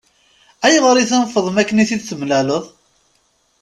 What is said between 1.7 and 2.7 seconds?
i t-id-temlaleḍ?